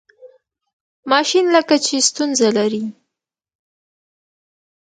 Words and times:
ماشین 1.11 1.45
لکه 1.55 1.75
چې 1.85 1.95
ستونزه 2.09 2.47
لري. 2.57 2.83